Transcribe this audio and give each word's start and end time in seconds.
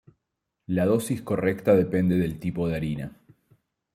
La 0.65 0.87
dosis 0.87 1.21
correcta 1.21 1.75
depende 1.75 2.17
del 2.17 2.39
tipo 2.39 2.67
de 2.67 2.75
harina. 2.75 3.21